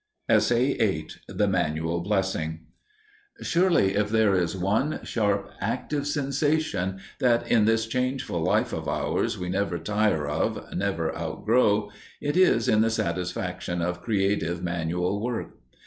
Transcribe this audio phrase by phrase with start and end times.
[0.27, 2.61] *The Manual Blessing*
[3.43, 9.37] Surely if there is one sharp, active sensation that, in this changeful life of ours,
[9.37, 15.51] we never tire of, never outgrow, it is in the satisfaction of creative manual work.